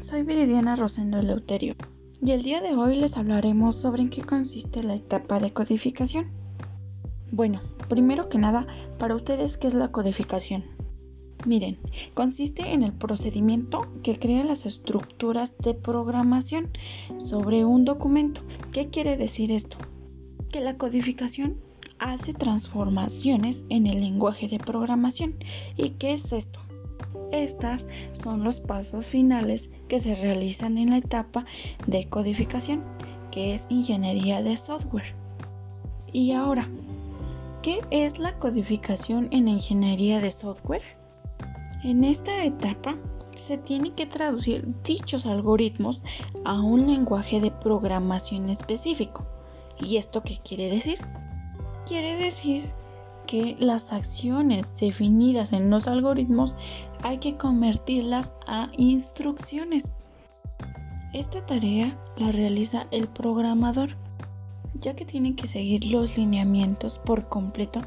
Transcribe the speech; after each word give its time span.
soy 0.00 0.22
Viridiana 0.22 0.76
Rosendo 0.76 1.22
Leuterio 1.22 1.74
y 2.22 2.32
el 2.32 2.42
día 2.42 2.60
de 2.60 2.74
hoy 2.74 2.96
les 2.96 3.16
hablaremos 3.16 3.76
sobre 3.76 4.02
en 4.02 4.10
qué 4.10 4.22
consiste 4.22 4.82
la 4.82 4.94
etapa 4.94 5.40
de 5.40 5.52
codificación. 5.52 6.30
Bueno, 7.32 7.60
primero 7.88 8.28
que 8.28 8.38
nada, 8.38 8.66
para 8.98 9.14
ustedes, 9.14 9.58
¿qué 9.58 9.66
es 9.66 9.74
la 9.74 9.92
codificación? 9.92 10.64
Miren, 11.44 11.78
consiste 12.14 12.72
en 12.72 12.82
el 12.82 12.92
procedimiento 12.92 13.86
que 14.02 14.18
crea 14.18 14.44
las 14.44 14.66
estructuras 14.66 15.56
de 15.58 15.74
programación 15.74 16.70
sobre 17.16 17.64
un 17.64 17.84
documento. 17.84 18.42
¿Qué 18.72 18.90
quiere 18.90 19.16
decir 19.16 19.52
esto? 19.52 19.76
Que 20.50 20.60
la 20.60 20.76
codificación 20.76 21.58
hace 21.98 22.34
transformaciones 22.34 23.64
en 23.68 23.86
el 23.86 24.00
lenguaje 24.00 24.48
de 24.48 24.58
programación. 24.58 25.34
¿Y 25.76 25.90
qué 25.90 26.12
es 26.14 26.32
esto? 26.32 26.65
Estas 27.32 27.86
son 28.12 28.44
los 28.44 28.60
pasos 28.60 29.06
finales 29.06 29.70
que 29.88 30.00
se 30.00 30.14
realizan 30.14 30.78
en 30.78 30.90
la 30.90 30.98
etapa 30.98 31.44
de 31.86 32.08
codificación, 32.08 32.84
que 33.30 33.54
es 33.54 33.66
ingeniería 33.68 34.42
de 34.42 34.56
software. 34.56 35.14
Y 36.12 36.32
ahora, 36.32 36.68
¿qué 37.62 37.80
es 37.90 38.18
la 38.18 38.32
codificación 38.38 39.28
en 39.32 39.48
ingeniería 39.48 40.20
de 40.20 40.32
software? 40.32 40.82
En 41.84 42.04
esta 42.04 42.44
etapa 42.44 42.96
se 43.34 43.58
tiene 43.58 43.92
que 43.92 44.06
traducir 44.06 44.66
dichos 44.82 45.26
algoritmos 45.26 46.02
a 46.44 46.60
un 46.60 46.86
lenguaje 46.86 47.40
de 47.40 47.50
programación 47.50 48.48
específico. 48.48 49.26
¿Y 49.78 49.98
esto 49.98 50.22
qué 50.22 50.38
quiere 50.42 50.70
decir? 50.70 50.98
Quiere 51.86 52.16
decir 52.16 52.70
que 53.26 53.56
las 53.58 53.92
acciones 53.92 54.76
definidas 54.76 55.52
en 55.52 55.68
los 55.68 55.86
algoritmos 55.88 56.56
hay 57.02 57.18
que 57.18 57.34
convertirlas 57.34 58.32
a 58.46 58.68
instrucciones. 58.76 59.92
Esta 61.12 61.44
tarea 61.46 61.98
la 62.18 62.30
realiza 62.32 62.86
el 62.90 63.08
programador, 63.08 63.96
ya 64.74 64.94
que 64.94 65.04
tiene 65.04 65.34
que 65.34 65.46
seguir 65.46 65.84
los 65.86 66.18
lineamientos 66.18 66.98
por 66.98 67.28
completo 67.28 67.82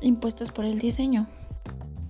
impuestos 0.00 0.50
por 0.50 0.64
el 0.64 0.78
diseño. 0.78 1.26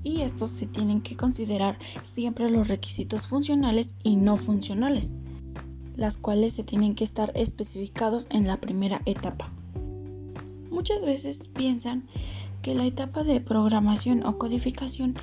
Y 0.02 0.22
estos 0.22 0.50
se 0.50 0.66
tienen 0.66 1.00
que 1.00 1.16
considerar 1.16 1.78
siempre 2.02 2.50
los 2.50 2.68
requisitos 2.68 3.26
funcionales 3.26 3.94
y 4.02 4.16
no 4.16 4.36
funcionales, 4.36 5.14
las 5.96 6.16
cuales 6.16 6.54
se 6.54 6.64
tienen 6.64 6.94
que 6.94 7.04
estar 7.04 7.30
especificados 7.34 8.26
en 8.30 8.46
la 8.46 8.56
primera 8.56 9.00
etapa. 9.06 9.50
Muchas 10.70 11.04
veces 11.04 11.48
piensan 11.48 12.08
que 12.62 12.74
la 12.74 12.84
etapa 12.84 13.22
de 13.24 13.40
programación 13.40 14.24
o 14.26 14.38
codificación 14.38 15.14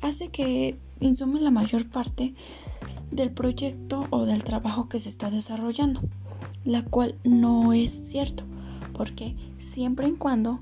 hace 0.00 0.28
que 0.28 0.78
insume 1.00 1.40
la 1.40 1.50
mayor 1.50 1.88
parte 1.88 2.34
del 3.10 3.30
proyecto 3.30 4.06
o 4.10 4.24
del 4.24 4.44
trabajo 4.44 4.88
que 4.88 4.98
se 4.98 5.08
está 5.08 5.30
desarrollando, 5.30 6.00
la 6.64 6.84
cual 6.84 7.16
no 7.24 7.72
es 7.72 7.90
cierto, 7.90 8.44
porque 8.92 9.34
siempre 9.58 10.08
y 10.08 10.12
cuando 10.12 10.58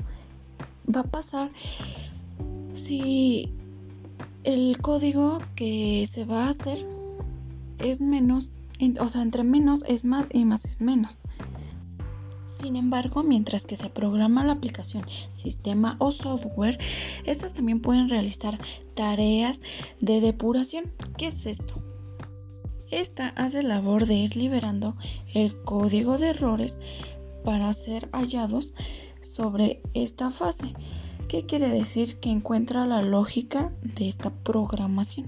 va 0.95 1.01
a 1.01 1.05
pasar 1.05 1.51
si 2.75 3.51
el 4.45 4.79
código 4.81 5.39
que 5.55 6.07
se 6.09 6.25
va 6.25 6.47
a 6.47 6.51
hacer 6.51 6.87
es 7.79 8.01
menos, 8.01 8.51
o 9.01 9.09
sea, 9.09 9.23
entre 9.23 9.43
menos 9.45 9.83
es 9.89 10.05
más 10.05 10.29
y 10.33 10.45
más 10.45 10.65
es 10.65 10.81
menos. 10.81 11.19
Sin 12.57 12.75
embargo, 12.75 13.23
mientras 13.23 13.67
que 13.67 13.77
se 13.77 13.91
programa 13.91 14.43
la 14.43 14.53
aplicación, 14.53 15.05
sistema 15.35 15.97
o 15.99 16.11
software, 16.11 16.79
estas 17.27 17.53
también 17.53 17.83
pueden 17.83 18.09
realizar 18.09 18.59
tareas 18.95 19.61
de 20.01 20.23
depuración. 20.23 20.91
¿Qué 21.19 21.27
es 21.27 21.45
esto? 21.45 21.75
Esta 22.91 23.29
hace 23.29 23.63
labor 23.63 24.07
de 24.07 24.15
ir 24.15 24.37
liberando 24.37 24.97
el 25.35 25.55
código 25.65 26.17
de 26.17 26.31
errores 26.31 26.81
para 27.45 27.71
ser 27.75 28.09
hallados 28.13 28.73
sobre 29.21 29.83
esta 29.93 30.31
fase. 30.31 30.73
¿Qué 31.29 31.45
quiere 31.45 31.69
decir? 31.69 32.17
Que 32.21 32.31
encuentra 32.31 32.87
la 32.87 33.03
lógica 33.03 33.71
de 33.83 34.09
esta 34.09 34.31
programación. 34.31 35.27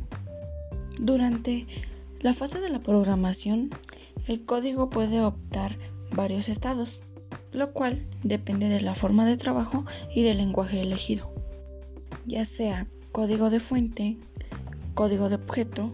Durante 0.98 1.66
la 2.20 2.32
fase 2.32 2.58
de 2.60 2.70
la 2.70 2.80
programación, 2.80 3.68
el 4.26 4.46
código 4.46 4.88
puede 4.88 5.20
optar 5.20 5.76
varios 6.10 6.48
estados 6.48 7.02
lo 7.58 7.72
cual 7.72 8.06
depende 8.22 8.68
de 8.68 8.80
la 8.80 8.94
forma 8.94 9.26
de 9.26 9.36
trabajo 9.36 9.84
y 10.14 10.22
del 10.22 10.38
lenguaje 10.38 10.80
elegido, 10.80 11.28
ya 12.24 12.44
sea 12.44 12.86
código 13.10 13.50
de 13.50 13.58
fuente, 13.58 14.16
código 14.94 15.28
de 15.28 15.34
objeto 15.34 15.90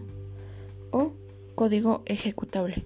o 0.91 1.11
código 1.55 2.03
ejecutable. 2.05 2.85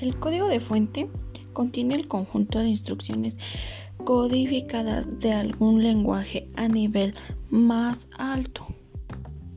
El 0.00 0.18
código 0.18 0.48
de 0.48 0.58
fuente 0.58 1.10
contiene 1.52 1.96
el 1.96 2.08
conjunto 2.08 2.60
de 2.60 2.68
instrucciones 2.68 3.38
codificadas 4.04 5.20
de 5.20 5.34
algún 5.34 5.82
lenguaje 5.82 6.48
a 6.56 6.68
nivel 6.68 7.14
más 7.50 8.08
alto. 8.16 8.66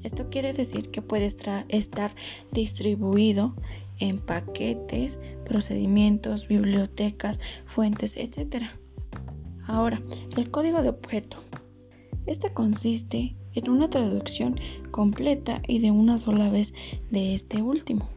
Esto 0.04 0.30
quiere 0.30 0.52
decir 0.52 0.92
que 0.92 1.02
puede 1.02 1.26
estar 1.26 2.16
distribuido 2.52 3.54
en 4.00 4.20
paquetes, 4.20 5.20
procedimientos, 5.46 6.48
bibliotecas, 6.48 7.40
fuentes, 7.66 8.18
etc. 8.18 8.64
Ahora, 9.68 10.02
el 10.36 10.50
código 10.50 10.82
de 10.82 10.90
objeto. 10.90 11.38
Este 12.26 12.52
consiste 12.54 13.36
en 13.54 13.70
una 13.70 13.90
traducción 13.90 14.56
completa 14.92 15.62
y 15.68 15.80
de 15.80 15.92
una 15.92 16.18
sola 16.18 16.50
vez 16.50 16.74
de 17.10 17.34
este 17.34 17.62
último. 17.62 18.08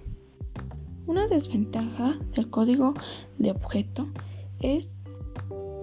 Una 1.06 1.26
desventaja 1.26 2.18
del 2.34 2.48
código 2.50 2.94
de 3.38 3.50
objeto 3.50 4.08
es 4.60 4.96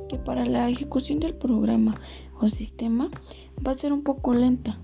que 0.08 0.18
para 0.18 0.46
la 0.46 0.70
ejecución 0.70 1.20
del 1.20 1.36
programa 1.36 2.00
o 2.40 2.50
sistema 2.50 3.10
va 3.66 3.72
a 3.72 3.76
ser 3.76 3.92
un 3.94 4.04
poco 4.04 4.34
lenta 4.34 4.80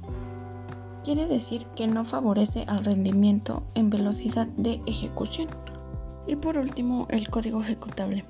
quiere 1.06 1.28
decir 1.28 1.68
que 1.76 1.86
no 1.86 2.04
favorece 2.04 2.66
al 2.68 2.84
rendimiento 2.84 3.62
en 3.76 3.92
velocidad 3.92 4.48
de 4.58 4.82
ejecución. 4.88 5.48
Y 6.26 6.36
por 6.36 6.58
último, 6.58 7.06
el 7.12 7.30
código 7.30 7.62
ejecutable. 7.62 8.26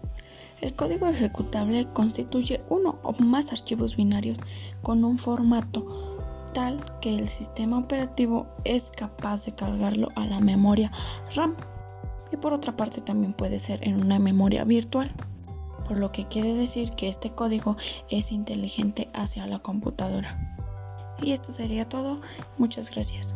El 0.60 0.74
código 0.74 1.08
ejecutable 1.08 1.86
constituye 1.86 2.62
uno 2.68 3.00
o 3.02 3.14
más 3.24 3.54
archivos 3.54 3.96
binarios 3.96 4.40
con 4.82 5.06
un 5.06 5.18
formato 5.18 6.18
tal 6.54 6.84
que 7.00 7.16
el 7.16 7.30
sistema 7.30 7.78
operativo 7.78 8.46
es 8.66 8.92
capaz 8.92 9.46
de 9.46 9.54
cargarlo 9.54 10.10
a 10.18 10.26
la 10.26 10.42
memoria 10.42 10.92
RAM. 11.34 11.56
Y 12.34 12.36
por 12.36 12.52
otra 12.52 12.76
parte 12.76 13.00
también 13.00 13.32
puede 13.32 13.60
ser 13.60 13.88
en 13.88 14.02
una 14.02 14.20
memoria 14.20 14.66
virtual, 14.66 15.10
por 15.88 15.98
lo 15.98 16.12
que 16.12 16.26
quiere 16.26 16.54
decir 16.54 16.90
que 16.90 17.08
este 17.08 17.30
código 17.30 17.78
es 18.10 18.34
inteligente 18.34 19.08
hacia 19.14 19.48
la 19.48 19.60
computadora. 19.60 20.45
Y 21.22 21.32
esto 21.32 21.54
sería 21.54 21.88
todo. 21.88 22.20
Muchas 22.58 22.92
gracias. 22.92 23.34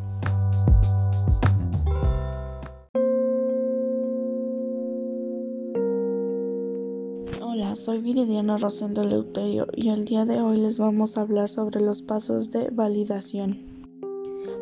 Hola, 7.42 7.76
soy 7.76 8.00
Viridiana 8.00 8.58
Rosendo 8.58 9.04
Leuterio 9.04 9.68
y 9.74 9.90
el 9.90 10.06
día 10.06 10.26
de 10.26 10.42
hoy 10.42 10.58
les 10.58 10.80
vamos 10.80 11.18
a 11.18 11.22
hablar 11.22 11.50
sobre 11.50 11.82
los 11.82 12.02
pasos 12.02 12.52
de 12.52 12.70
validación. 12.70 13.70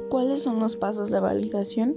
¿Cuáles 0.09 0.43
son 0.43 0.59
los 0.59 0.75
pasos 0.75 1.11
de 1.11 1.19
validación? 1.19 1.95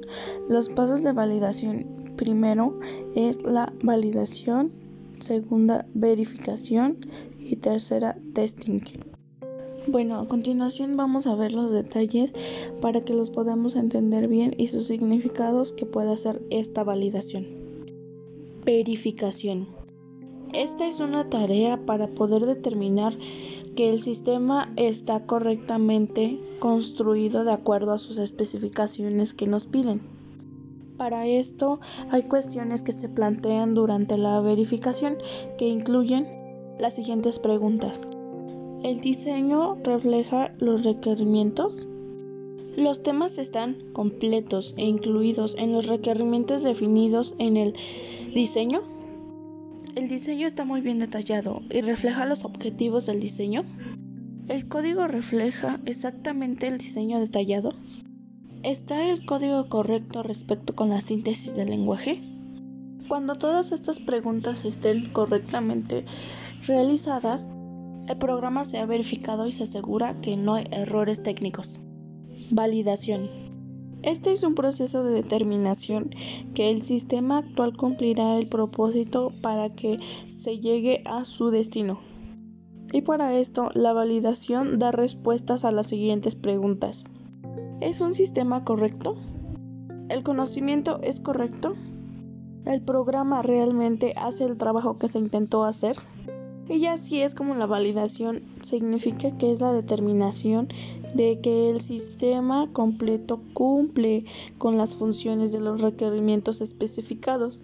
Los 0.49 0.69
pasos 0.69 1.03
de 1.05 1.13
validación 1.13 2.13
primero 2.17 2.79
es 3.15 3.43
la 3.43 3.73
validación, 3.83 4.73
segunda 5.21 5.87
verificación 5.95 6.99
y 7.39 7.57
tercera 7.57 8.17
testing. 8.35 8.81
Bueno, 9.87 10.21
a 10.21 10.29
continuación 10.29 10.97
vamos 10.99 11.27
a 11.27 11.35
ver 11.35 11.53
los 11.53 11.73
detalles 11.73 12.35
para 12.83 13.01
que 13.01 13.15
los 13.15 13.31
podamos 13.31 13.77
entender 13.77 14.29
bien 14.29 14.55
y 14.59 14.69
sus 14.69 14.87
significados 14.87 15.73
que 15.73 15.87
puede 15.87 16.13
hacer 16.13 16.43
esta 16.51 16.85
validación. 16.85 17.47
Verificación. 18.65 19.69
Esta 20.53 20.87
es 20.87 21.01
una 21.01 21.31
tarea 21.31 21.87
para 21.87 22.09
poder 22.09 22.45
determinar 22.45 23.15
que 23.75 23.91
el 23.91 24.03
sistema 24.03 24.71
está 24.77 25.25
correctamente 25.25 26.39
construido 26.59 27.45
de 27.45 27.53
acuerdo 27.53 27.93
a 27.93 27.99
sus 27.99 28.19
especificaciones 28.19 29.33
que 29.33 29.47
nos 29.47 29.65
piden. 29.67 30.03
Para 30.99 31.27
esto 31.27 31.81
hay 32.11 32.25
cuestiones 32.25 32.83
que 32.83 32.93
se 32.93 33.09
plantean 33.09 33.75
durante 33.75 34.19
la 34.19 34.41
verificación 34.41 35.17
que 35.57 35.69
incluyen 35.69 36.27
las 36.79 36.95
siguientes 36.95 37.39
preguntas. 37.39 38.07
¿El 38.83 39.03
diseño 39.03 39.75
refleja 39.85 40.55
los 40.59 40.85
requerimientos? 40.85 41.87
Los 42.79 43.03
temas 43.03 43.37
están 43.37 43.77
completos 43.93 44.75
e 44.79 44.87
incluidos 44.87 45.55
en 45.59 45.73
los 45.73 45.87
requerimientos 45.87 46.63
definidos 46.63 47.35
en 47.39 47.59
el 47.59 47.75
diseño. 48.33 48.81
El 49.97 50.09
diseño 50.09 50.47
está 50.47 50.65
muy 50.65 50.81
bien 50.81 50.99
detallado 50.99 51.61
y 51.69 51.83
refleja 51.83 52.25
los 52.25 52.47
objetivos 52.47 53.05
del 53.05 53.21
diseño. 53.21 53.65
El 54.49 54.67
código 54.67 55.07
refleja 55.07 55.79
exactamente 55.85 56.67
el 56.67 56.79
diseño 56.79 57.21
detallado. 57.21 57.75
¿Está 58.63 59.11
el 59.11 59.27
código 59.27 59.69
correcto 59.69 60.23
respecto 60.23 60.75
con 60.75 60.89
la 60.89 61.03
síntesis 61.03 61.55
del 61.55 61.69
lenguaje? 61.69 62.19
Cuando 63.09 63.35
todas 63.35 63.73
estas 63.73 63.99
preguntas 63.99 64.65
estén 64.65 65.13
correctamente 65.13 66.07
realizadas, 66.67 67.47
el 68.11 68.17
programa 68.17 68.65
se 68.65 68.79
ha 68.79 68.87
verificado 68.87 69.47
y 69.47 69.53
se 69.53 69.63
asegura 69.63 70.21
que 70.21 70.37
no 70.37 70.55
hay 70.55 70.65
errores 70.73 71.23
técnicos. 71.23 71.79
Validación. 72.51 73.31
Este 74.03 74.33
es 74.33 74.43
un 74.43 74.57
proceso 74.57 75.05
de 75.05 75.13
determinación 75.13 76.11
que 76.53 76.71
el 76.71 76.83
sistema 76.83 77.39
actual 77.39 77.77
cumplirá 77.77 78.37
el 78.37 78.49
propósito 78.49 79.33
para 79.43 79.71
que 79.71 80.01
se 80.27 80.59
llegue 80.59 81.05
a 81.07 81.25
su 81.25 81.53
destino. 81.53 82.01
Y 82.93 83.03
para 83.03 83.39
esto, 83.39 83.71
la 83.75 83.93
validación 83.93 84.81
da 84.81 84.91
respuestas 84.91 85.65
a 85.65 85.71
las 85.71 85.87
siguientes 85.87 86.35
preguntas. 86.35 87.05
¿Es 87.81 88.01
un 88.01 88.15
sistema 88.15 88.65
correcto? 88.65 89.15
¿El 90.09 90.25
conocimiento 90.25 91.01
es 91.01 91.21
correcto? 91.21 91.77
¿El 92.65 92.83
programa 92.83 93.43
realmente 93.43 94.15
hace 94.17 94.47
el 94.47 94.59
trabajo 94.59 94.99
que 94.99 95.07
se 95.07 95.21
intentó 95.21 95.63
hacer? 95.63 95.95
Y 96.71 96.87
así 96.87 97.21
es 97.21 97.35
como 97.35 97.57
la 97.57 97.67
validación 97.67 98.43
significa 98.63 99.37
que 99.37 99.51
es 99.51 99.61
la 99.61 99.73
determinación 99.73 100.69
de 101.15 101.41
que 101.41 101.69
el 101.69 101.81
sistema 101.81 102.73
completo 102.73 103.41
cumple 103.55 104.25
con 104.59 104.77
las 104.77 104.95
funciones 104.95 105.51
de 105.51 105.61
los 105.61 105.81
requerimientos 105.81 106.61
especificados 106.61 107.63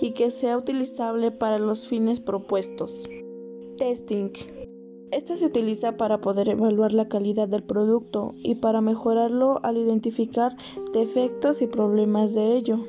y 0.00 0.10
que 0.10 0.32
sea 0.32 0.58
utilizable 0.58 1.30
para 1.30 1.60
los 1.60 1.86
fines 1.86 2.18
propuestos. 2.18 3.08
Testing. 3.76 4.30
Este 5.12 5.36
se 5.36 5.46
utiliza 5.46 5.96
para 5.96 6.20
poder 6.20 6.48
evaluar 6.48 6.92
la 6.92 7.08
calidad 7.08 7.48
del 7.48 7.62
producto 7.62 8.34
y 8.42 8.56
para 8.56 8.80
mejorarlo 8.80 9.60
al 9.62 9.76
identificar 9.76 10.56
defectos 10.92 11.62
y 11.62 11.68
problemas 11.68 12.34
de 12.34 12.56
ello. 12.56 12.80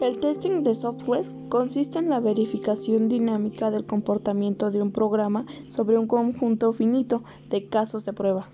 El 0.00 0.18
testing 0.18 0.62
de 0.62 0.72
software 0.72 1.26
consiste 1.50 1.98
en 1.98 2.08
la 2.08 2.20
verificación 2.20 3.10
dinámica 3.10 3.70
del 3.70 3.84
comportamiento 3.84 4.70
de 4.70 4.80
un 4.80 4.92
programa 4.92 5.44
sobre 5.66 5.98
un 5.98 6.06
conjunto 6.06 6.72
finito 6.72 7.22
de 7.50 7.68
casos 7.68 8.06
de 8.06 8.14
prueba, 8.14 8.48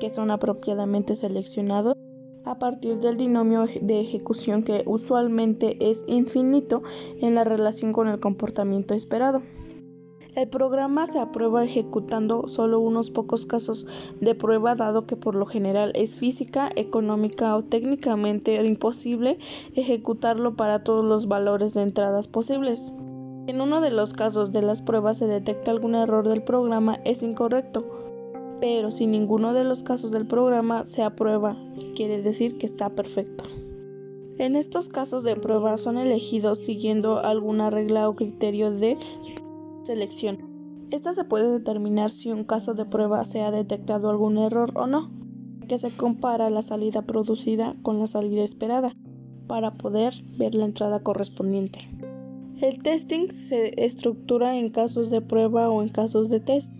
que 0.00 0.10
son 0.10 0.32
apropiadamente 0.32 1.14
seleccionados 1.14 1.94
a 2.44 2.58
partir 2.58 2.98
del 2.98 3.16
dinomio 3.16 3.66
de 3.80 4.00
ejecución 4.00 4.64
que 4.64 4.82
usualmente 4.84 5.78
es 5.80 6.04
infinito 6.08 6.82
en 7.20 7.36
la 7.36 7.44
relación 7.44 7.92
con 7.92 8.08
el 8.08 8.18
comportamiento 8.18 8.92
esperado. 8.92 9.42
El 10.36 10.48
programa 10.48 11.08
se 11.08 11.18
aprueba 11.18 11.64
ejecutando 11.64 12.46
solo 12.46 12.78
unos 12.78 13.10
pocos 13.10 13.46
casos 13.46 13.88
de 14.20 14.36
prueba 14.36 14.76
dado 14.76 15.04
que 15.04 15.16
por 15.16 15.34
lo 15.34 15.44
general 15.44 15.90
es 15.96 16.16
física, 16.16 16.70
económica 16.76 17.56
o 17.56 17.64
técnicamente 17.64 18.64
imposible 18.64 19.38
ejecutarlo 19.74 20.54
para 20.54 20.84
todos 20.84 21.04
los 21.04 21.26
valores 21.26 21.74
de 21.74 21.82
entradas 21.82 22.28
posibles. 22.28 22.92
En 23.48 23.60
uno 23.60 23.80
de 23.80 23.90
los 23.90 24.12
casos 24.12 24.52
de 24.52 24.62
las 24.62 24.82
pruebas 24.82 25.18
se 25.18 25.26
detecta 25.26 25.72
algún 25.72 25.96
error 25.96 26.28
del 26.28 26.44
programa 26.44 27.00
es 27.04 27.24
incorrecto, 27.24 27.84
pero 28.60 28.92
si 28.92 29.08
ninguno 29.08 29.52
de 29.52 29.64
los 29.64 29.82
casos 29.82 30.12
del 30.12 30.28
programa 30.28 30.84
se 30.84 31.02
aprueba, 31.02 31.56
quiere 31.96 32.22
decir 32.22 32.56
que 32.56 32.66
está 32.66 32.90
perfecto. 32.90 33.42
En 34.40 34.56
estos 34.56 34.88
casos 34.88 35.22
de 35.22 35.36
prueba 35.36 35.76
son 35.76 35.98
elegidos 35.98 36.60
siguiendo 36.60 37.18
alguna 37.18 37.68
regla 37.68 38.08
o 38.08 38.16
criterio 38.16 38.70
de 38.70 38.96
selección. 39.82 40.88
Esta 40.90 41.12
se 41.12 41.24
puede 41.24 41.52
determinar 41.52 42.10
si 42.10 42.32
un 42.32 42.44
caso 42.44 42.74
de 42.74 42.84
prueba 42.84 43.24
se 43.24 43.42
ha 43.42 43.50
detectado 43.50 44.10
algún 44.10 44.38
error 44.38 44.72
o 44.74 44.86
no, 44.86 45.10
que 45.68 45.78
se 45.78 45.90
compara 45.96 46.50
la 46.50 46.62
salida 46.62 47.02
producida 47.02 47.76
con 47.82 47.98
la 47.98 48.06
salida 48.06 48.42
esperada 48.42 48.92
para 49.46 49.74
poder 49.74 50.14
ver 50.36 50.54
la 50.54 50.64
entrada 50.64 51.02
correspondiente. 51.02 51.88
El 52.60 52.82
testing 52.82 53.30
se 53.30 53.72
estructura 53.84 54.58
en 54.58 54.70
casos 54.70 55.10
de 55.10 55.22
prueba 55.22 55.70
o 55.70 55.80
en 55.82 55.88
casos 55.88 56.28
de 56.28 56.40
test. 56.40 56.76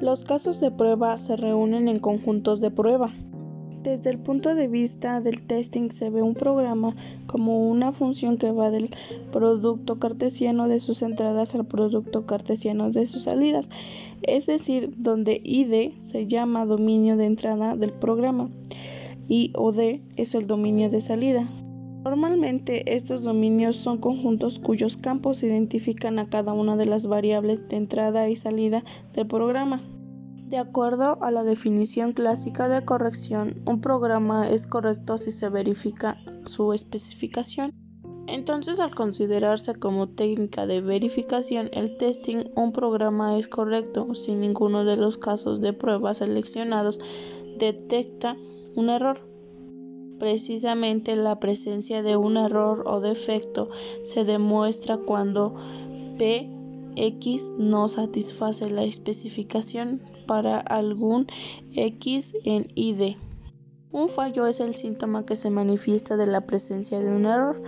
Los 0.00 0.24
casos 0.24 0.60
de 0.60 0.70
prueba 0.70 1.16
se 1.18 1.36
reúnen 1.36 1.88
en 1.88 1.98
conjuntos 1.98 2.60
de 2.60 2.70
prueba. 2.70 3.12
Desde 3.86 4.10
el 4.10 4.18
punto 4.18 4.56
de 4.56 4.66
vista 4.66 5.20
del 5.20 5.42
testing 5.42 5.90
se 5.90 6.10
ve 6.10 6.20
un 6.20 6.34
programa 6.34 6.96
como 7.28 7.70
una 7.70 7.92
función 7.92 8.36
que 8.36 8.50
va 8.50 8.72
del 8.72 8.90
producto 9.30 9.94
cartesiano 9.94 10.66
de 10.66 10.80
sus 10.80 11.02
entradas 11.02 11.54
al 11.54 11.66
producto 11.66 12.26
cartesiano 12.26 12.90
de 12.90 13.06
sus 13.06 13.22
salidas, 13.22 13.68
es 14.22 14.46
decir, 14.46 14.92
donde 14.96 15.40
ID 15.44 15.92
se 15.98 16.26
llama 16.26 16.66
dominio 16.66 17.16
de 17.16 17.26
entrada 17.26 17.76
del 17.76 17.92
programa 17.92 18.50
y 19.28 19.52
OD 19.54 20.00
es 20.16 20.34
el 20.34 20.48
dominio 20.48 20.90
de 20.90 21.00
salida. 21.00 21.48
Normalmente 22.02 22.96
estos 22.96 23.22
dominios 23.22 23.76
son 23.76 23.98
conjuntos 23.98 24.58
cuyos 24.58 24.96
campos 24.96 25.44
identifican 25.44 26.18
a 26.18 26.28
cada 26.28 26.54
una 26.54 26.76
de 26.76 26.86
las 26.86 27.06
variables 27.06 27.68
de 27.68 27.76
entrada 27.76 28.28
y 28.28 28.34
salida 28.34 28.82
del 29.12 29.28
programa. 29.28 29.80
De 30.46 30.58
acuerdo 30.58 31.18
a 31.22 31.32
la 31.32 31.42
definición 31.42 32.12
clásica 32.12 32.68
de 32.68 32.84
corrección, 32.84 33.60
un 33.66 33.80
programa 33.80 34.48
es 34.48 34.68
correcto 34.68 35.18
si 35.18 35.32
se 35.32 35.48
verifica 35.48 36.18
su 36.44 36.72
especificación. 36.72 37.72
Entonces, 38.28 38.78
al 38.78 38.94
considerarse 38.94 39.74
como 39.74 40.08
técnica 40.08 40.68
de 40.68 40.80
verificación 40.82 41.68
el 41.72 41.96
testing, 41.96 42.44
un 42.54 42.70
programa 42.70 43.36
es 43.36 43.48
correcto 43.48 44.14
si 44.14 44.36
ninguno 44.36 44.84
de 44.84 44.96
los 44.96 45.18
casos 45.18 45.60
de 45.60 45.72
prueba 45.72 46.14
seleccionados 46.14 47.00
detecta 47.58 48.36
un 48.76 48.90
error. 48.90 49.28
Precisamente 50.20 51.16
la 51.16 51.40
presencia 51.40 52.04
de 52.04 52.16
un 52.16 52.36
error 52.36 52.84
o 52.86 53.00
defecto 53.00 53.68
se 54.02 54.24
demuestra 54.24 54.96
cuando 54.96 55.56
P 56.18 56.55
X 56.96 57.52
no 57.58 57.88
satisface 57.88 58.70
la 58.70 58.84
especificación 58.84 60.02
para 60.26 60.58
algún 60.58 61.26
X 61.74 62.34
en 62.44 62.68
ID. 62.74 63.16
Un 63.92 64.08
fallo 64.08 64.46
es 64.46 64.60
el 64.60 64.74
síntoma 64.74 65.24
que 65.24 65.36
se 65.36 65.48
manifiesta 65.48 66.16
de 66.16 66.26
la 66.26 66.42
presencia 66.42 66.98
de 67.00 67.10
un 67.10 67.24
error. 67.24 67.62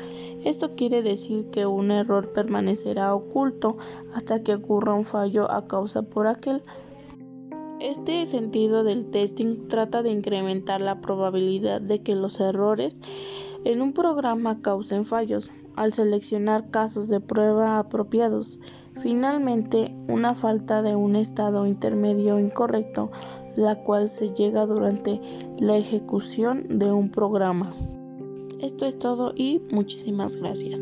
Esto 0.44 0.75
quiere 0.75 1.02
decir 1.02 1.48
que 1.50 1.64
un 1.64 1.90
error 1.90 2.32
permanecerá 2.32 3.14
oculto 3.14 3.78
hasta 4.14 4.42
que 4.42 4.54
ocurra 4.54 4.94
un 4.94 5.04
fallo 5.04 5.50
a 5.50 5.64
causa 5.64 6.02
por 6.02 6.26
aquel. 6.26 6.62
Este 7.81 8.26
sentido 8.26 8.82
del 8.82 9.10
testing 9.10 9.69
trata 9.69 10.02
de 10.02 10.10
incrementar 10.10 10.82
la 10.82 11.00
probabilidad 11.00 11.81
de 11.81 12.03
que 12.03 12.14
los 12.14 12.41
errores 12.41 13.00
en 13.64 13.82
un 13.82 13.93
programa 13.93 14.60
causen 14.60 15.05
fallos 15.05 15.50
al 15.79 15.93
seleccionar 15.93 16.70
casos 16.70 17.08
de 17.08 17.20
prueba 17.20 17.79
apropiados. 17.79 18.58
Finalmente, 19.01 19.94
una 20.08 20.35
falta 20.35 20.82
de 20.82 20.97
un 20.97 21.15
estado 21.15 21.67
intermedio 21.67 22.41
incorrecto, 22.41 23.11
la 23.56 23.77
cual 23.77 24.08
se 24.08 24.31
llega 24.31 24.67
durante 24.67 25.20
la 25.61 25.77
ejecución 25.77 26.79
de 26.79 26.91
un 26.91 27.11
programa. 27.11 27.73
Esto 28.61 28.87
es 28.87 28.99
todo 28.99 29.32
y 29.37 29.63
muchísimas 29.70 30.37
gracias. 30.37 30.81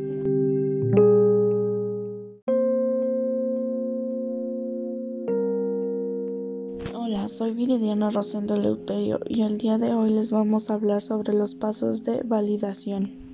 Hola, 6.94 7.28
soy 7.28 7.52
Viridiana 7.52 8.08
Rosendo 8.08 8.56
Leuterio 8.56 9.20
y 9.28 9.42
el 9.42 9.58
día 9.58 9.76
de 9.76 9.92
hoy 9.92 10.08
les 10.08 10.32
vamos 10.32 10.70
a 10.70 10.74
hablar 10.74 11.02
sobre 11.02 11.34
los 11.34 11.54
pasos 11.54 12.02
de 12.04 12.22
validación. 12.22 13.25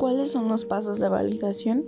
¿Cuáles 0.00 0.30
son 0.30 0.48
los 0.48 0.64
pasos 0.64 0.98
de 0.98 1.10
validación? 1.10 1.84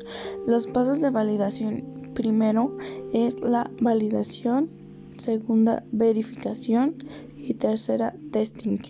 Los 0.47 0.67
pasos 0.67 1.01
de 1.01 1.09
validación 1.09 2.11
primero 2.13 2.77
es 3.15 3.41
la 3.41 3.71
validación, 3.81 4.69
segunda 5.17 5.83
verificación 5.93 6.97
y 7.39 7.55
tercera 7.55 8.15
testing. 8.31 8.81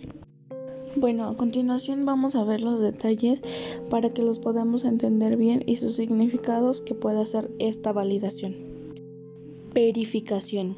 Bueno, 0.97 1.29
a 1.29 1.37
continuación 1.37 2.03
vamos 2.03 2.35
a 2.35 2.43
ver 2.43 2.59
los 2.59 2.81
detalles 2.81 3.41
para 3.89 4.09
que 4.09 4.23
los 4.23 4.39
podamos 4.39 4.83
entender 4.83 5.37
bien 5.37 5.63
y 5.65 5.77
sus 5.77 5.95
significados 5.95 6.81
que 6.81 6.93
puede 6.93 7.21
hacer 7.21 7.49
esta 7.59 7.93
validación. 7.93 8.53
Verificación. 9.73 10.75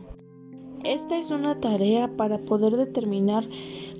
Esta 0.83 1.17
es 1.17 1.31
una 1.31 1.59
tarea 1.59 2.15
para 2.15 2.37
poder 2.37 2.77
determinar 2.77 3.43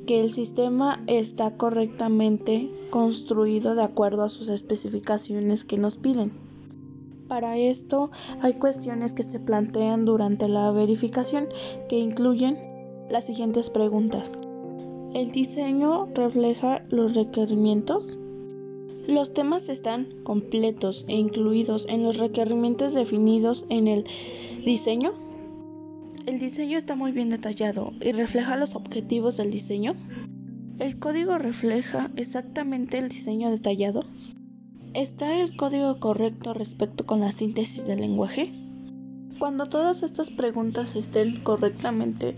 que 0.06 0.22
el 0.22 0.32
sistema 0.32 1.04
está 1.08 1.58
correctamente 1.58 2.70
construido 2.90 3.76
de 3.76 3.84
acuerdo 3.84 4.24
a 4.24 4.30
sus 4.30 4.50
especificaciones 4.50 5.66
que 5.66 5.78
nos 5.78 5.98
piden. 5.98 6.32
Para 7.28 7.58
esto 7.58 8.12
hay 8.42 8.54
cuestiones 8.54 9.14
que 9.14 9.24
se 9.24 9.40
plantean 9.40 10.06
durante 10.06 10.48
la 10.48 10.72
verificación 10.72 11.48
que 11.90 11.98
incluyen 11.98 12.58
las 13.10 13.26
siguientes 13.26 13.70
preguntas. 13.70 14.34
¿El 15.14 15.32
diseño 15.32 16.08
refleja 16.14 16.84
los 16.90 17.16
requerimientos? 17.16 18.20
Los 19.08 19.34
temas 19.34 19.70
están 19.70 20.08
completos 20.24 21.06
e 21.08 21.16
incluidos 21.16 21.88
en 21.90 22.04
los 22.04 22.18
requerimientos 22.18 22.94
definidos 22.94 23.66
en 23.70 23.88
el 23.88 24.06
diseño. 24.64 25.14
El 26.25 26.39
diseño 26.39 26.75
está 26.75 26.96
muy 26.96 27.12
bien 27.12 27.29
detallado 27.29 27.94
y 28.01 28.12
refleja 28.12 28.58
los 28.58 28.75
objetivos 28.75 29.38
del 29.38 29.51
diseño. 29.51 29.96
¿El 30.79 30.98
código 30.98 31.38
refleja 31.38 32.10
exactamente 32.15 32.98
el 32.98 33.10
diseño 33.10 33.51
detallado? 33.51 34.03
¿Está 34.96 35.39
el 35.39 35.55
código 35.55 36.00
correcto 36.00 36.55
respecto 36.55 37.05
con 37.05 37.20
la 37.20 37.32
síntesis 37.32 37.86
del 37.86 38.01
lenguaje? 38.01 38.50
Cuando 39.38 39.67
todas 39.67 40.01
estas 40.01 40.32
preguntas 40.32 40.96
estén 40.96 41.44
correctamente 41.44 42.36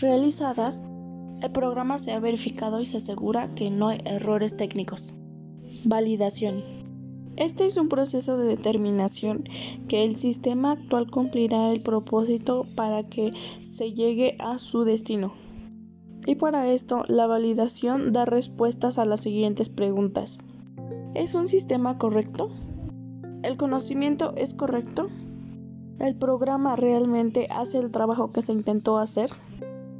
realizadas, 0.00 0.80
el 1.42 1.50
programa 1.52 1.98
se 1.98 2.12
ha 2.12 2.20
verificado 2.20 2.80
y 2.80 2.86
se 2.86 2.96
asegura 2.96 3.54
que 3.54 3.68
no 3.68 3.88
hay 3.88 3.98
errores 4.06 4.56
técnicos. 4.56 5.12
Validación. 5.84 6.64
Este 7.38 7.66
es 7.66 7.76
un 7.76 7.88
proceso 7.88 8.36
de 8.36 8.48
determinación 8.48 9.44
que 9.86 10.02
el 10.02 10.16
sistema 10.16 10.72
actual 10.72 11.08
cumplirá 11.08 11.70
el 11.70 11.80
propósito 11.80 12.66
para 12.74 13.04
que 13.04 13.32
se 13.62 13.92
llegue 13.92 14.36
a 14.40 14.58
su 14.58 14.82
destino. 14.82 15.34
Y 16.26 16.34
para 16.34 16.68
esto, 16.72 17.04
la 17.06 17.28
validación 17.28 18.10
da 18.10 18.24
respuestas 18.24 18.98
a 18.98 19.04
las 19.04 19.20
siguientes 19.20 19.68
preguntas. 19.68 20.40
¿Es 21.14 21.34
un 21.34 21.46
sistema 21.46 21.96
correcto? 21.96 22.50
¿El 23.44 23.56
conocimiento 23.56 24.34
es 24.36 24.54
correcto? 24.54 25.08
¿El 26.00 26.16
programa 26.16 26.74
realmente 26.74 27.46
hace 27.50 27.78
el 27.78 27.92
trabajo 27.92 28.32
que 28.32 28.42
se 28.42 28.50
intentó 28.50 28.98
hacer? 28.98 29.30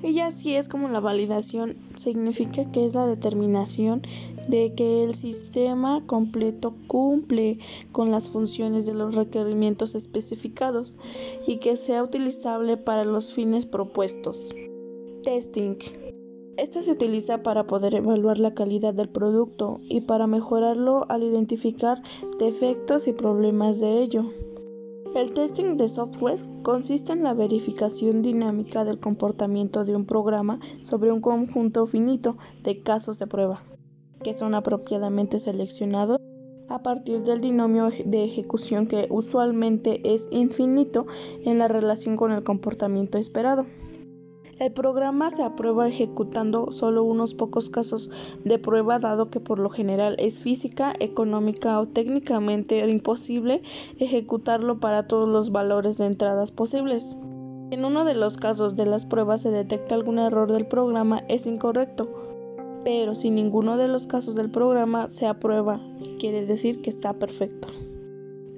Y 0.03 0.19
así 0.19 0.57
es 0.57 0.69
como 0.69 0.89
la 0.89 0.99
validación 0.99 1.77
significa 1.95 2.69
que 2.73 2.85
es 2.85 2.95
la 2.95 3.07
determinación 3.07 4.03
de 4.49 4.75
que 4.75 5.05
el 5.05 5.15
sistema 5.15 6.03
completo 6.07 6.75
cumple 6.87 7.59
con 7.93 8.11
las 8.11 8.29
funciones 8.29 8.87
de 8.87 8.95
los 8.95 9.15
requerimientos 9.15 9.95
especificados 9.95 10.97
y 11.47 11.59
que 11.59 11.77
sea 11.77 12.03
utilizable 12.03 12.77
para 12.77 13.05
los 13.05 13.33
fines 13.33 13.67
propuestos. 13.67 14.55
Testing. 15.23 15.77
Este 16.57 16.83
se 16.83 16.91
utiliza 16.91 17.43
para 17.43 17.67
poder 17.67 17.95
evaluar 17.95 18.41
la 18.41 18.55
calidad 18.55 18.93
del 18.93 19.09
producto 19.09 19.79
y 19.89 20.01
para 20.01 20.27
mejorarlo 20.27 21.07
al 21.09 21.23
identificar 21.23 22.03
defectos 22.41 23.07
y 23.07 23.13
problemas 23.13 23.79
de 23.79 24.03
ello. 24.03 24.25
El 25.15 25.33
testing 25.33 25.77
de 25.77 25.89
software 25.89 26.41
consiste 26.63 27.13
en 27.13 27.23
la 27.23 27.33
verificación 27.33 28.23
dinámica 28.23 28.85
del 28.85 28.99
comportamiento 28.99 29.85
de 29.85 29.97
un 29.97 30.05
programa 30.05 30.61
sobre 30.81 31.13
un 31.13 31.21
conjunto 31.21 31.87
finito 31.87 32.37
de 32.63 32.83
casos 32.83 33.19
de 33.19 33.27
prueba, 33.27 33.63
que 34.23 34.35
son 34.35 34.55
apropiadamente 34.55 35.39
seleccionados 35.39 36.21
a 36.69 36.83
partir 36.83 37.23
del 37.23 37.41
binomio 37.41 37.91
de 38.05 38.25
ejecución 38.25 38.87
que 38.87 39.07
usualmente 39.11 40.01
es 40.05 40.29
infinito 40.31 41.07
en 41.45 41.59
la 41.59 41.69
relación 41.69 42.17
con 42.17 42.33
el 42.33 42.43
comportamiento 42.43 43.19
esperado. 43.19 43.67
El 44.59 44.73
programa 44.73 45.31
se 45.31 45.45
aprueba 45.45 45.87
ejecutando 45.87 46.73
solo 46.73 47.05
unos 47.05 47.33
pocos 47.33 47.71
casos 47.71 48.11
de 48.45 48.59
prueba 48.59 48.99
dado 48.99 49.31
que 49.31 49.39
por 49.39 49.61
lo 49.61 49.71
general 49.71 50.17
es 50.19 50.41
física, 50.41 50.93
económica 50.99 51.79
o 51.79 51.87
técnicamente 51.87 52.85
imposible 52.89 53.63
ejecutarlo 54.01 54.81
para 54.81 55.07
todos 55.07 55.29
los 55.29 55.53
valores 55.53 55.99
de 55.99 56.07
entradas 56.07 56.51
posibles. 56.51 57.17
En 57.71 57.85
uno 57.85 58.05
de 58.05 58.15
los 58.15 58.37
casos 58.37 58.75
de 58.75 58.87
las 58.87 59.07
pruebas 59.07 59.43
se 59.43 59.53
detecta 59.53 59.95
algún 59.95 60.19
error 60.19 60.51
del 60.51 60.67
programa 60.67 61.23
es 61.29 61.47
incorrecto, 61.47 62.28
pero 62.89 63.15
si 63.15 63.29
ninguno 63.29 63.77
de 63.77 63.87
los 63.87 64.07
casos 64.07 64.35
del 64.35 64.51
programa 64.51 65.11
se 65.11 65.27
aprueba, 65.27 65.79
quiere 66.19 66.47
decir 66.47 66.81
que 66.81 66.89
está 66.89 67.13
perfecto. 67.13 67.69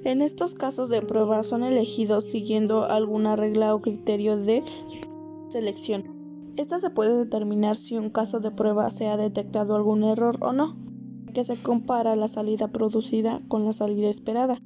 En 0.04 0.22
estos 0.22 0.54
casos 0.54 0.88
de 0.88 1.02
prueba 1.02 1.42
son 1.42 1.64
elegidos 1.64 2.26
siguiendo 2.26 2.84
alguna 2.84 3.34
regla 3.34 3.75
o 3.75 3.82
criterio 3.82 4.37
de 4.37 4.62
selección. 5.49 6.52
Esta 6.56 6.78
se 6.78 6.90
puede 6.90 7.16
determinar 7.16 7.76
si 7.76 7.96
un 7.96 8.08
caso 8.08 8.38
de 8.38 8.52
prueba 8.52 8.88
se 8.92 9.08
ha 9.08 9.16
detectado 9.16 9.75
algún 9.75 10.04
error 10.04 10.38
o 10.40 10.52
no, 10.52 10.76
que 11.34 11.42
se 11.42 11.60
compara 11.60 12.14
la 12.14 12.28
salida 12.28 12.68
producida 12.68 13.40
con 13.49 13.64
la 13.64 13.72
salida 13.72 14.08
esperada 14.08 14.62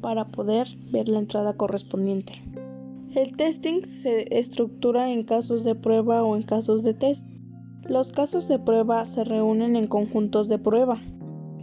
para 0.00 0.28
poder 0.28 0.68
ver 0.92 1.08
la 1.08 1.18
entrada 1.18 1.56
correspondiente. 1.56 2.40
El 3.16 3.34
testing 3.34 3.82
se 3.82 4.38
estructura 4.38 5.10
en 5.10 5.24
casos 5.24 5.64
de 5.64 5.74
prueba 5.74 6.22
o 6.22 6.36
en 6.36 6.42
casos 6.42 6.84
de 6.84 6.94
test. 6.94 7.26
Los 7.86 8.12
casos 8.12 8.48
de 8.48 8.58
prueba 8.58 9.04
se 9.04 9.24
reúnen 9.24 9.76
en 9.76 9.86
conjuntos 9.86 10.48
de 10.48 10.58
prueba. 10.58 11.00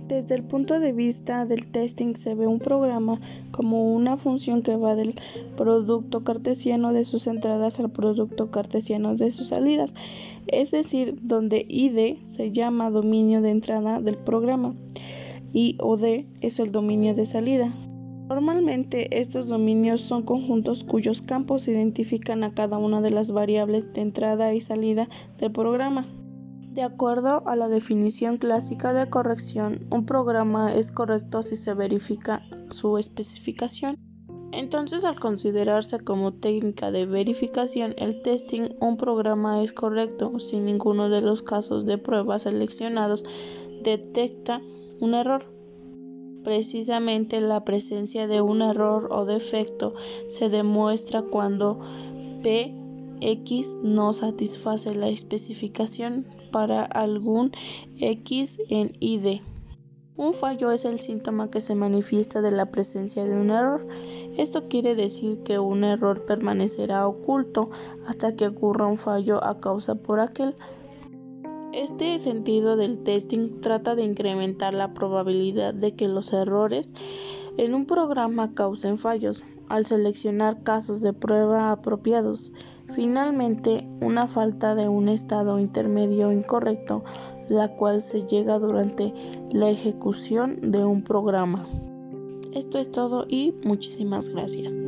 Desde 0.07 0.35
el 0.35 0.43
punto 0.43 0.79
de 0.79 0.93
vista 0.93 1.45
del 1.45 1.67
testing 1.67 2.15
se 2.15 2.35
ve 2.35 2.45
un 2.45 2.59
programa 2.59 3.19
como 3.51 3.93
una 3.93 4.17
función 4.17 4.61
que 4.61 4.75
va 4.75 4.95
del 4.95 5.15
producto 5.57 6.21
cartesiano 6.21 6.93
de 6.93 7.05
sus 7.05 7.25
entradas 7.25 7.79
al 7.79 7.89
producto 7.89 8.51
cartesiano 8.51 9.15
de 9.15 9.31
sus 9.31 9.47
salidas, 9.47 9.93
es 10.47 10.71
decir, 10.71 11.17
donde 11.21 11.65
ID 11.67 12.23
se 12.23 12.51
llama 12.51 12.91
dominio 12.91 13.41
de 13.41 13.51
entrada 13.51 13.99
del 13.99 14.17
programa 14.17 14.75
y 15.53 15.77
OD 15.79 16.25
es 16.41 16.59
el 16.59 16.71
dominio 16.71 17.15
de 17.15 17.25
salida. 17.25 17.73
Normalmente 18.27 19.19
estos 19.19 19.49
dominios 19.49 20.01
son 20.01 20.23
conjuntos 20.23 20.83
cuyos 20.83 21.21
campos 21.21 21.67
identifican 21.67 22.43
a 22.43 22.53
cada 22.53 22.79
una 22.79 23.01
de 23.01 23.11
las 23.11 23.31
variables 23.31 23.93
de 23.93 24.01
entrada 24.01 24.53
y 24.53 24.61
salida 24.61 25.07
del 25.37 25.51
programa. 25.51 26.07
De 26.71 26.81
acuerdo 26.81 27.47
a 27.47 27.55
la 27.55 27.69
definición 27.69 28.37
clásica 28.37 28.93
de 28.93 29.09
corrección, 29.09 29.87
un 29.91 30.05
programa 30.05 30.73
es 30.73 30.91
correcto 30.91 31.43
si 31.43 31.55
se 31.55 31.73
verifica 31.75 32.41
su 32.71 32.97
especificación. 32.97 33.95
Entonces, 34.51 35.05
al 35.05 35.19
considerarse 35.19 35.99
como 35.99 36.33
técnica 36.33 36.89
de 36.89 37.05
verificación 37.05 37.93
el 37.97 38.21
testing, 38.23 38.69
un 38.81 38.97
programa 38.97 39.61
es 39.61 39.71
correcto 39.71 40.39
si 40.39 40.59
ninguno 40.59 41.09
de 41.09 41.21
los 41.21 41.43
casos 41.43 41.85
de 41.85 41.97
prueba 41.97 42.39
seleccionados 42.39 43.23
detecta 43.83 44.59
un 44.99 45.13
error. 45.13 45.45
Precisamente 46.45 47.41
la 47.41 47.65
presencia 47.65 48.27
de 48.27 48.39
un 48.39 48.61
error 48.61 49.09
o 49.11 49.25
defecto 49.25 49.95
se 50.27 50.47
demuestra 50.47 51.23
cuando 51.23 51.79
P 52.43 52.73
X 53.19 53.77
no 53.81 54.13
satisface 54.13 54.93
la 54.93 55.07
especificación 55.07 56.27
para 56.51 56.83
algún 56.83 57.51
X 57.99 58.59
en 58.69 58.95
ID. 58.99 59.41
Un 60.17 60.33
fallo 60.33 60.71
es 60.71 60.85
el 60.85 60.99
síntoma 60.99 61.49
que 61.49 61.61
se 61.61 61.73
manifiesta 61.73 62.41
de 62.41 62.51
la 62.51 62.67
presencia 62.67 63.25
de 63.25 63.35
un 63.35 63.49
error. 63.49 63.87
Esto 64.37 64.67
quiere 64.69 64.93
decir 64.93 65.39
que 65.39 65.57
un 65.57 65.83
error 65.83 66.25
permanecerá 66.25 67.07
oculto 67.07 67.71
hasta 68.07 68.35
que 68.35 68.47
ocurra 68.47 68.85
un 68.85 68.97
fallo 68.97 69.43
a 69.43 69.57
causa 69.57 69.95
por 69.95 70.19
aquel. 70.19 70.55
Este 71.75 72.17
sentido 72.19 72.77
del 72.77 72.99
testing 72.99 73.59
trata 73.59 73.95
de 73.95 74.03
incrementar 74.05 74.73
la 74.73 74.93
probabilidad 74.93 75.73
de 75.73 75.93
que 75.93 76.07
los 76.07 76.31
errores 76.31 76.93
en 77.57 77.73
un 77.73 77.85
programa 77.85 78.53
causen 78.53 78.97
fallos 78.97 79.43
al 79.67 79.85
seleccionar 79.85 80.63
casos 80.63 81.01
de 81.01 81.11
prueba 81.11 81.73
apropiados. 81.73 82.53
Finalmente, 82.95 83.85
una 83.99 84.29
falta 84.29 84.73
de 84.73 84.87
un 84.87 85.09
estado 85.09 85.59
intermedio 85.59 86.31
incorrecto, 86.31 87.03
la 87.49 87.67
cual 87.75 87.99
se 87.99 88.23
llega 88.23 88.57
durante 88.57 89.13
la 89.51 89.67
ejecución 89.67 90.71
de 90.71 90.85
un 90.85 91.03
programa. 91.03 91.67
Esto 92.53 92.79
es 92.79 92.89
todo 92.89 93.25
y 93.27 93.53
muchísimas 93.65 94.29
gracias. 94.29 94.79